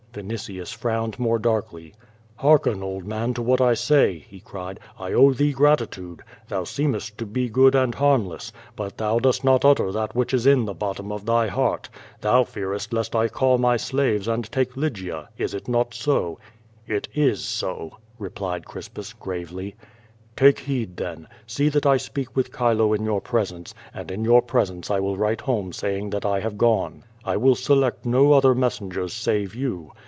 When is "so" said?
15.93-16.37, 17.45-17.93